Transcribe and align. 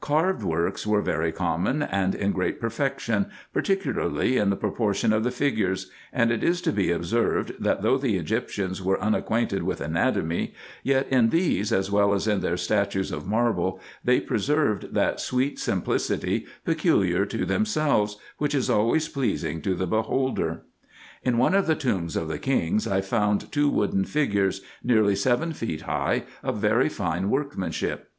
Carved 0.00 0.42
works 0.42 0.84
were 0.84 1.00
very 1.00 1.30
common, 1.30 1.80
and 1.80 2.16
in 2.16 2.32
great 2.32 2.60
perfection, 2.60 3.26
par 3.54 3.62
ticularly 3.62 4.34
in 4.34 4.50
the 4.50 4.56
proportion 4.56 5.12
of 5.12 5.22
the 5.22 5.30
figures; 5.30 5.92
and 6.12 6.32
it 6.32 6.42
is 6.42 6.60
to 6.62 6.72
be 6.72 6.90
observed, 6.90 7.52
that 7.60 7.82
though 7.82 7.96
the 7.96 8.16
Egyptians 8.16 8.82
were 8.82 9.00
unacquainted 9.00 9.62
with 9.62 9.80
anatomy, 9.80 10.52
yet 10.82 11.06
in 11.08 11.28
these, 11.28 11.70
as 11.72 11.88
well 11.88 12.14
as 12.14 12.26
in 12.26 12.40
their 12.40 12.56
statues 12.56 13.12
of 13.12 13.28
marble, 13.28 13.78
they 14.02 14.18
preserved 14.18 14.92
that 14.92 15.20
sweet 15.20 15.56
simplicity 15.60 16.46
peculiar 16.64 17.24
to 17.24 17.46
themselves, 17.46 18.18
which 18.38 18.56
is 18.56 18.68
always 18.68 19.06
pleasing 19.08 19.62
to 19.62 19.76
the 19.76 19.86
beholder. 19.86 20.62
In 21.22 21.38
one 21.38 21.54
of 21.54 21.68
the 21.68 21.76
tombs 21.76 22.16
of 22.16 22.26
the 22.26 22.40
kings 22.40 22.88
I 22.88 23.00
found 23.00 23.52
two 23.52 23.70
wooden 23.70 24.04
figures, 24.04 24.62
nearly 24.82 25.14
seven 25.14 25.52
feet 25.52 25.82
high, 25.82 26.24
of 26.42 26.56
very 26.58 26.88
fine 26.88 27.30
workmanship. 27.30 28.10